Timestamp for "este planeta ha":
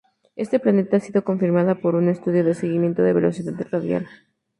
0.35-0.99